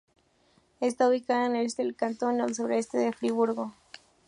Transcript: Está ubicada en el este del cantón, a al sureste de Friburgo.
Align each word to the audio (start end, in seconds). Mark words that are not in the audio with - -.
Está 0.79 1.07
ubicada 1.07 1.45
en 1.45 1.55
el 1.57 1.67
este 1.67 1.83
del 1.83 1.95
cantón, 1.95 2.41
a 2.41 2.45
al 2.45 2.55
sureste 2.55 2.97
de 2.97 3.13
Friburgo. 3.13 3.71